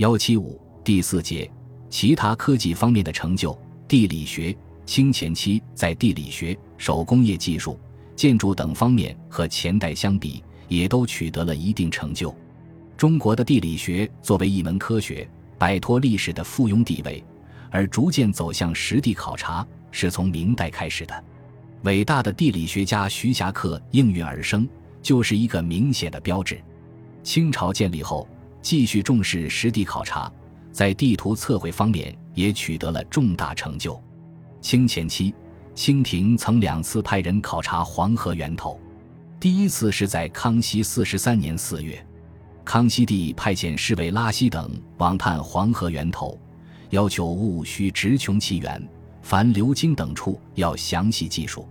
[0.00, 1.50] 幺七五第四节，
[1.90, 3.54] 其他科技方面的成就。
[3.86, 7.78] 地理学，清前期在地理学、手工业技术、
[8.16, 12.34] 建筑等方面和前代相比，也都取得了一定成就。
[12.96, 15.28] 中国的地理学作为一门科学，
[15.58, 17.22] 摆脱历史的附庸地位，
[17.70, 21.24] 而逐渐走向实地考察，是从明代开始的。
[21.82, 24.66] 伟大的地理学家徐霞客应运而生，
[25.02, 26.58] 就是一个明显的标志。
[27.22, 28.26] 清朝建立后，
[28.62, 30.30] 继续重视实地考察。
[30.72, 34.00] 在地图测绘方面也取得了重大成就。
[34.60, 35.34] 清前期，
[35.74, 38.80] 清廷曾两次派人考察黄河源头。
[39.40, 42.04] 第一次是在康熙四十三年四月，
[42.64, 46.38] 康熙帝派遣侍卫拉希等往探黄河源头，
[46.90, 48.88] 要求务须直穷其源，
[49.22, 51.66] 凡流经等处要详细记述。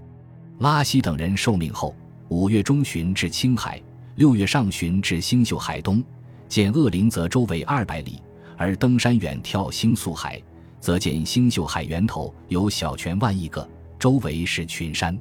[0.57, 1.95] 拉希等人受命后，
[2.27, 3.81] 五月中旬至青海，
[4.15, 6.03] 六月上旬至星宿海东，
[6.49, 8.21] 见鄂陵泽周围二百里。
[8.57, 10.37] 而登山远眺星宿海，
[10.81, 13.65] 则见星宿海源头有小泉万亿个，
[13.97, 15.17] 周围是群山，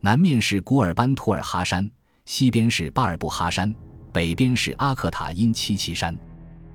[0.00, 1.90] 南面是古尔班图尔哈山，
[2.24, 3.74] 西边是巴尔布哈山，
[4.12, 6.16] 北边是阿克塔因七奇山。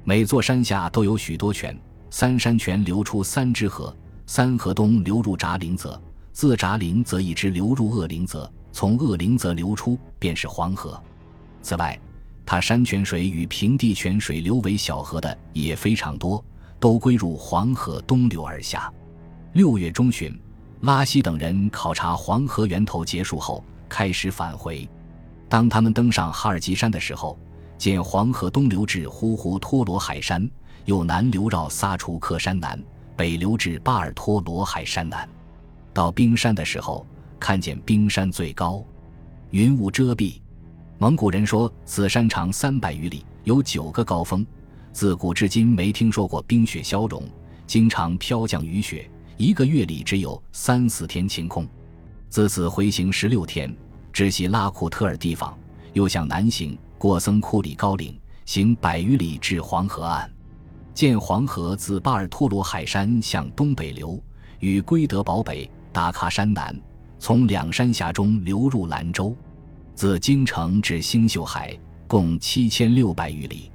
[0.04, 5.98] 每座山下都有许多泉，三山泉流出三支河，三河东流入扎陵泽，
[6.34, 11.02] 自扎陵泽一支流入鄂陵泽，从鄂陵泽流出便是黄河。
[11.62, 11.98] 此外，
[12.46, 16.44] 它山泉水与平地泉水流为小河的也非常多，
[16.80, 18.92] 都归入黄河东流而下。
[19.54, 20.38] 六月中旬，
[20.82, 24.88] 拉希等人考察黄河源头结束后，开始返回。
[25.48, 27.38] 当他们登上哈尔吉山的时候，
[27.78, 30.50] 见黄河东流至呼呼托罗海山，
[30.86, 32.82] 又南流绕撒楚克山南，
[33.16, 35.28] 北流至巴尔托罗海山南。
[35.94, 37.06] 到冰山的时候，
[37.40, 38.84] 看见冰山最高，
[39.52, 40.42] 云雾遮蔽。
[41.04, 44.48] 蒙古人说，此山长三百余里，有九个高峰。
[44.94, 47.22] 自古至今没听说过冰雪消融，
[47.68, 51.68] 经常飘降雨雪，一个月里只有三四天晴空。
[52.30, 53.76] 自此回行十六天，
[54.14, 55.54] 直袭拉库特尔地方，
[55.92, 60.32] 又向南行，过僧库里高岭，行百余里至黄河岸，
[60.94, 64.18] 见黄河自巴尔托罗海山向东北流，
[64.62, 66.74] 与归德堡北、达喀山南，
[67.20, 69.36] 从两山峡中流入兰州。
[69.96, 71.78] 自京城至星宿海，
[72.08, 73.72] 共七千六百余里。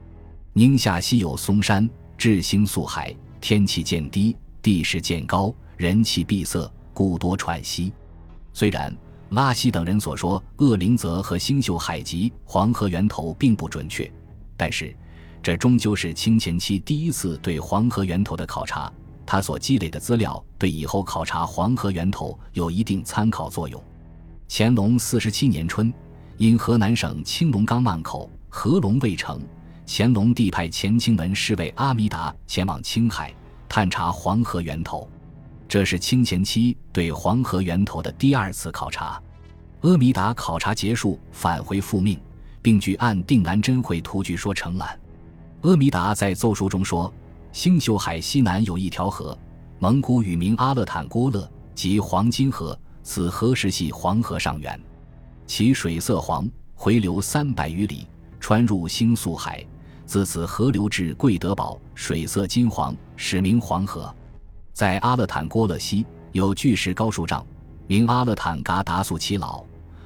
[0.52, 7.92] 宁夏西有嵩山，至星宿海，天气渐低，地势渐高，人气闭塞，故多喘息。
[8.52, 8.94] 虽然
[9.30, 14.10] 拉希等人所说鄂陵泽和星宿海及黄河源头并不准确，
[14.56, 14.94] 但是
[15.40, 18.92] 这终究是清前期第一次对黄河源头的考察，
[19.24, 23.80] 他所积累的资料对以后考察黄河源头有一定参考作用。
[24.48, 25.94] 乾隆四十七年春。
[26.38, 29.41] 因河南省青龙岗万口合龙未成，
[29.84, 33.34] 乾隆帝派乾清门侍卫阿弥达前往青海
[33.69, 35.10] 探查黄河源头，
[35.66, 39.21] 这是清前期对黄河源头的第二次考察。
[39.81, 42.16] 阿弥达考察结束，返回复命，
[42.62, 44.97] 并据按定南真会图据说承揽。
[45.62, 47.12] 阿弥达在奏书中说
[47.50, 49.37] ：“星宿海西南有一条河，
[49.81, 54.81] 蒙古语名阿勒坦郭勒，即黄金河，此河实系黄河上源。”
[55.48, 58.06] 其水色黄，回流三百余里，
[58.38, 59.64] 穿入星宿海，
[60.04, 64.14] 自此河流至贵德堡，水色金黄，始名黄河。
[64.75, 67.44] 在阿勒坦郭勒西有巨石高数丈，
[67.86, 69.64] 名阿勒坦嘎达素齐老，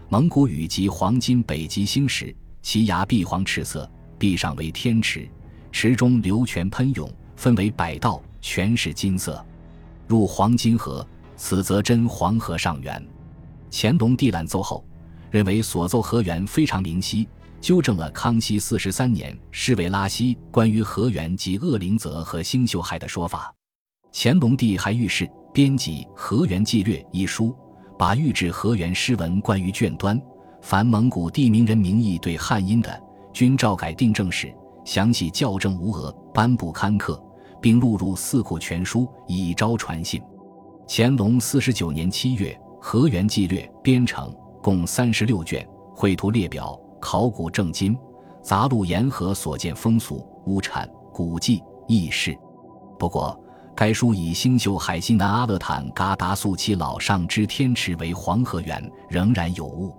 [0.08, 5.28] 蒙古语即黄金北极星石，其崖壁黄赤色，壁上为天池，
[5.72, 9.44] 池中流泉喷涌，分为百道，全是金色，
[10.06, 11.04] 入黄金河，
[11.36, 13.04] 此则真黄河上源。
[13.72, 14.84] 乾隆帝览奏后。
[15.32, 17.26] 认为所奏河源非常明晰，
[17.58, 23.50] 纠正了康熙四十三年施维拉西关于河源及鄂陵泽和星宿海的说法。
[24.12, 27.56] 乾隆帝还御史编辑《河源纪略》一书，
[27.98, 30.20] 把御制河源诗文关于卷端，
[30.60, 34.52] 凡蒙古地名人名义对汉音的，均照改订正史，
[34.84, 37.18] 详细校正无讹，颁布刊刻，
[37.58, 40.20] 并录入《四库全书》，以昭传信。
[40.86, 42.52] 乾隆四十九年七月，
[42.82, 44.30] 《河源纪略》编成。
[44.62, 47.98] 共三十六卷，绘图列表、考古证金、
[48.40, 52.38] 杂录沿河所见风俗、物产、古迹、轶事。
[52.98, 53.38] 不过，
[53.74, 59.92] 该书以星宿海西南阿勒坦嘎达素其老上之天池为黄河源，仍然有误。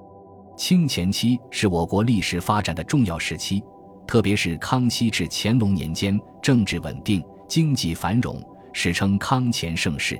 [0.55, 3.61] 清前期是我国历史发展的重要时期，
[4.07, 10.17] 特别是康熙至乾隆年间，政治稳定，经济繁荣，史称康乾盛世。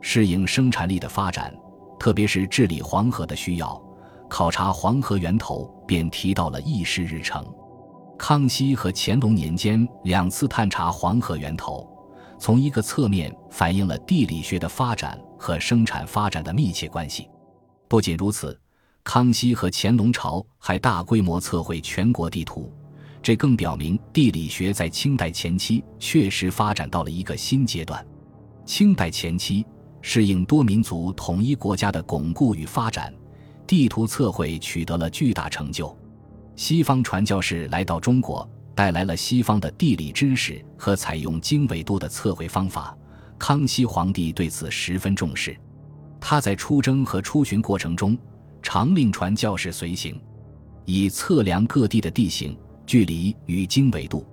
[0.00, 1.52] 适应生产力的发展。
[2.02, 3.80] 特别是治理黄河的需要，
[4.28, 7.46] 考察黄河源头便提到了议事日程。
[8.18, 11.88] 康熙和乾隆年间两次探查黄河源头，
[12.40, 17.28] 从一个侧面反映了地理学的发展和生产发展的密切关系。
[17.86, 18.60] 不仅如此，
[19.04, 22.68] 康熙和乾隆朝还大规模测绘全国地图，
[23.22, 28.04] 这更表明地理学在清代前期确实发展到了一个新阶段。
[28.64, 29.64] 清代前期，
[30.02, 33.14] 适应多民族统一国家的巩固与发展，
[33.66, 35.96] 地图测绘取得了巨大成就。
[36.56, 42.94] 西方传教士来到中国，带来了西方的地理知识和采用经纬度的测绘方法。
[43.38, 45.56] 康熙皇帝对此十分重视，
[46.20, 48.16] 他在出征和出巡过程中，
[48.60, 50.20] 常令传教士随行，
[50.84, 52.56] 以测量各地的地形、
[52.86, 54.26] 距离与经纬度。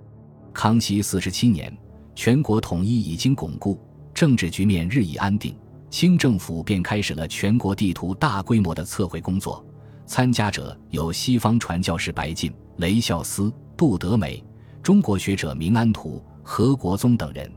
[0.52, 1.76] 康熙四十七年，
[2.14, 3.80] 全国统一已经巩固，
[4.20, 5.56] 政治局面日益安定，
[5.88, 9.64] 清政府便开始了全国地图大规模的测绘工作。
[10.04, 14.44] 参加者有西方传教士白晋、雷孝思、杜德美，
[14.82, 17.50] 中国学者明安图、何国宗等人。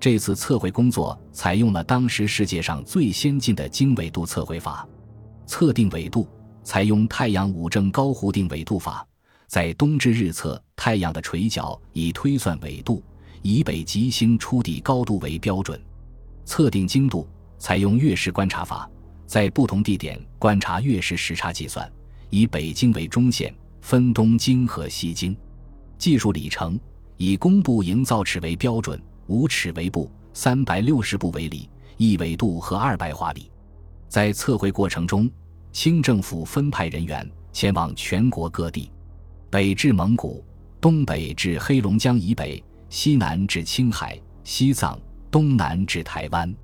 [0.00, 4.84] 这次测绘工作采用了当时世界上最先进的经纬度测绘法，
[5.46, 6.26] 测定纬度
[6.64, 9.06] 采用太阳五正高弧定纬度法，
[9.46, 13.00] 在冬至日测太阳的垂角，以推算纬度，
[13.40, 15.78] 以北极星出地高度为标准；
[16.44, 17.28] 测定经度
[17.58, 18.88] 采用月食观察法。
[19.26, 21.90] 在不同地点观察月食时差计算，
[22.28, 25.34] 以北京为中线，分东经和西经。
[25.96, 26.78] 技术里程
[27.16, 31.66] 以工部营造尺为标准，五尺为步，三百六十步为里，
[31.96, 33.50] 一纬度和二百华里。
[34.06, 35.30] 在测绘过程中，
[35.70, 38.90] 清政府分派人员前往全国各地，
[39.48, 40.44] 北至蒙古，
[40.78, 44.98] 东北至黑龙江以北，西南至青海、西藏，
[45.32, 46.54] 东南至台湾。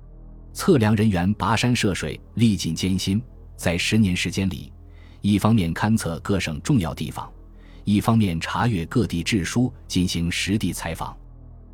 [0.53, 3.19] 测量人员跋山涉水，历尽艰辛，
[3.57, 4.71] 在十年时间里，
[5.21, 7.27] 一方面勘测各省重要地方，
[7.83, 11.17] 一方面查阅各地志书，进行实地采访。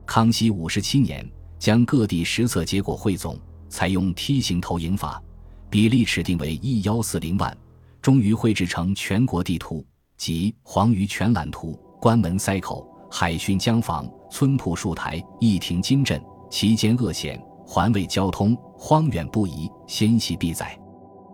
[0.06, 3.38] 康熙五十七年，将各地实测结果汇总，
[3.68, 5.22] 采用梯形投影法，
[5.70, 7.56] 比例尺定为一幺四零万，
[8.02, 16.22] 终于绘制成全国地图，即黄鱼全览图、关门塞口、海浚江防、村铺树台、一亭金镇，
[16.56, 17.38] 其间恶险。
[17.68, 20.80] 环卫交通荒远不宜，纤细必载。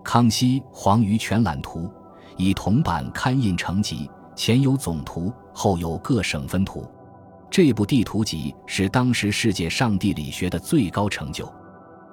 [0.03, 1.87] 康熙黄鱼全览图
[2.37, 6.89] 以铜版刊印成集，前有总图，后有各省分图。
[7.51, 11.47] 这部地图集是当时世界上地理学的最高成就，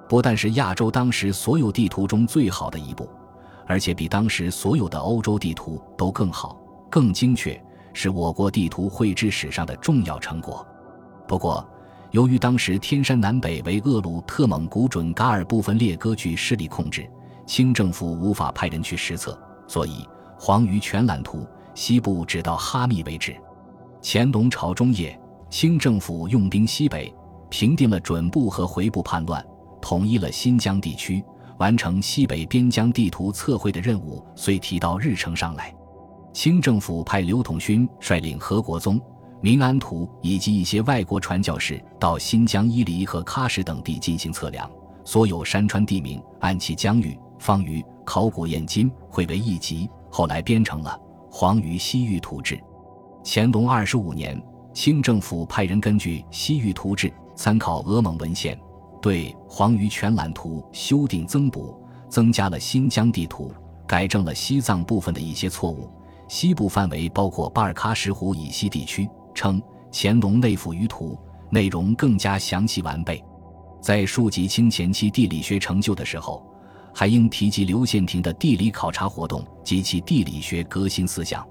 [0.07, 3.09] 不但是亚洲当时所有地图中最好的一部，
[3.65, 7.59] 而且比当时所有的欧洲地图都更好、更精确，
[7.91, 10.63] 是我国地图绘制史上的重要成果。
[11.27, 11.67] 不过，
[12.11, 17.07] 由于当时天山南北为鄂鲁特蒙古准噶尔部分列割据势力控制，
[17.45, 20.07] 清政府无法派人去实测，所以
[20.39, 21.45] 黄于全览图
[21.75, 23.35] 西部只到哈密为止。
[24.01, 25.19] 乾隆朝中叶，
[25.51, 27.13] 清政府用兵西北，
[27.47, 29.45] 平定了准部和回部叛乱，
[29.79, 31.23] 统一了新疆地区，
[31.59, 35.71] 完成西北边疆地图测绘的任务，遂提到日程上来。
[36.33, 38.99] 清政府派刘统勋率领何国宗。
[39.41, 44.69] 明安图以及一些外国传教士到新疆伊犁和喀什等地进行测量，
[45.05, 50.99] 所有山川地名按其疆域、方域、考古验金汇为一集，后来编成了
[51.33, 52.55] 《黄鱼西域图志》。
[53.23, 54.41] 乾隆二十五年，
[54.73, 58.59] 清政府派人根据《西域图志》参考俄蒙文献，
[59.01, 63.53] 对《黄鱼全览图》修订增补，增加了新疆地图，
[63.87, 65.89] 改正了西藏部分的一些错误。
[66.27, 69.09] 西部范围包括巴尔喀什湖以西地区。
[69.39, 71.17] 称乾隆内府于图，
[71.49, 73.23] 内容更加详细完备。
[73.79, 76.45] 在述及清前期地理学成就的时候，
[76.93, 81.47] 还应提及刘献廷的地理考察活动及其地理学革新思想。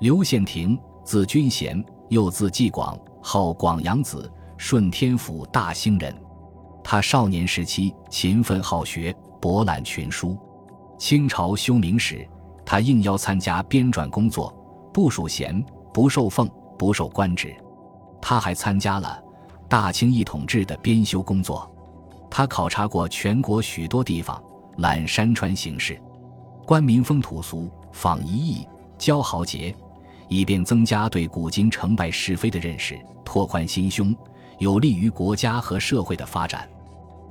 [0.00, 6.16] 刘献廷，字君贤，又字季广，号广阳子，顺天府大兴人。
[6.82, 10.34] 他少年时期勤奋好学，博览群书。
[10.96, 12.26] 清朝修明时，
[12.64, 14.50] 他应邀参加编撰工作，
[14.94, 16.48] 不属衔，不受俸。
[16.78, 17.54] 不受官职，
[18.22, 19.20] 他还参加了
[19.68, 21.70] 大清一统制的编修工作。
[22.30, 24.42] 他考察过全国许多地方，
[24.76, 26.00] 览山川形势，
[26.64, 29.74] 观民风土俗，访夷异，交豪杰，
[30.28, 34.14] 以便增加对古今成败是非的认识，拓宽心胸，
[34.58, 36.68] 有利于国家和社会的发展。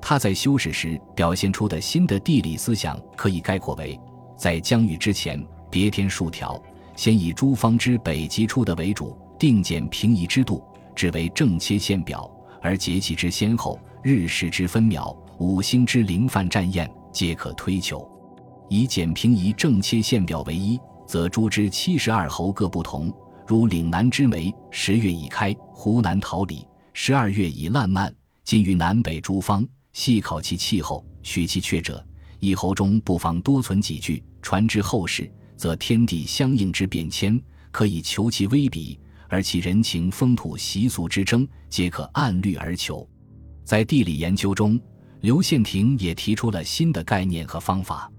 [0.01, 3.99] 他在修史时表现出的新的地理思想，可以概括为：
[4.35, 6.59] 在疆域之前，别添数条，
[6.95, 9.17] 先以诸方之北极出的为主。
[9.39, 10.63] 定简平移之度，
[10.95, 12.29] 只为正切线表；
[12.61, 18.09] 而节气之先后、日食之分秒、五星之灵犯占验，皆可推求。
[18.69, 23.11] 以简平移正切线表为一，则诸之七十二候各不同；
[23.45, 28.13] 如岭南之梅，十月已开；湖南桃李，十二月已烂漫。
[28.43, 32.03] 今于南北诸方，细考其气候，取其缺者，
[32.39, 37.39] 以侯中不妨多存几句，传之后世，则天地相应之变迁，
[37.71, 43.07] 可以求其微比，而其人情风土习俗之争，皆可按律而求。
[43.63, 44.79] 在地理研究中，
[45.21, 48.11] 刘宪廷也提出了新的概念和方法。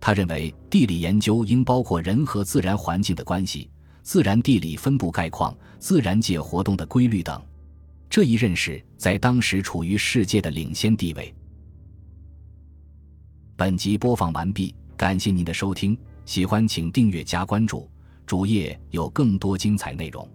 [0.00, 3.70] 他认为，地理研究应包括人和自然环境的关系、
[4.02, 7.40] 自然地理分布概况、自然界活动的规律等。
[8.08, 11.34] 这一认识在当时处于世界的领先地位。
[13.56, 17.90] 本集播放完毕，感谢您的收听，喜欢请订阅加关注，
[18.24, 20.26] 主页有更多精彩内容。